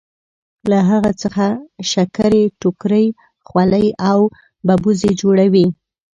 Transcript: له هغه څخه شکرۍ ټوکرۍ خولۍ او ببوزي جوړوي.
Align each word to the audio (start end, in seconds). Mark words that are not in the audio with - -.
له 0.69 0.79
هغه 0.89 1.11
څخه 1.21 1.45
شکرۍ 1.91 2.43
ټوکرۍ 2.61 3.07
خولۍ 3.47 3.87
او 4.09 4.19
ببوزي 4.65 5.11
جوړوي. 5.21 5.67